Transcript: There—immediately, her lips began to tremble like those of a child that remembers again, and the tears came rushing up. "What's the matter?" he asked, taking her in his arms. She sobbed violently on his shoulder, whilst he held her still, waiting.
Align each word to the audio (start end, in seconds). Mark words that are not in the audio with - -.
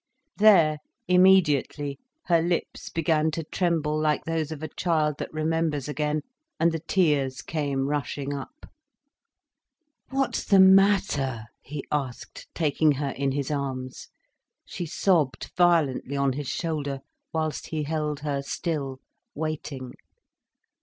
There—immediately, 0.37 1.99
her 2.25 2.41
lips 2.41 2.89
began 2.89 3.29
to 3.29 3.43
tremble 3.43 3.99
like 4.01 4.25
those 4.25 4.51
of 4.51 4.63
a 4.63 4.67
child 4.75 5.19
that 5.19 5.31
remembers 5.31 5.87
again, 5.87 6.21
and 6.59 6.71
the 6.71 6.79
tears 6.79 7.43
came 7.43 7.87
rushing 7.87 8.33
up. 8.33 8.65
"What's 10.09 10.43
the 10.43 10.59
matter?" 10.59 11.43
he 11.61 11.85
asked, 11.91 12.47
taking 12.55 12.93
her 12.93 13.09
in 13.09 13.33
his 13.33 13.51
arms. 13.51 14.07
She 14.65 14.87
sobbed 14.87 15.51
violently 15.55 16.17
on 16.17 16.33
his 16.33 16.47
shoulder, 16.47 17.01
whilst 17.31 17.67
he 17.67 17.83
held 17.83 18.21
her 18.21 18.41
still, 18.41 19.01
waiting. 19.35 19.91